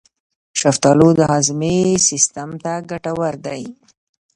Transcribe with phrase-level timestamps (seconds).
[0.61, 3.63] شفتالو د هاضمې سیستم ته ګټور دی.